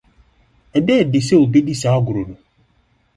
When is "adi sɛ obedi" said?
1.01-1.73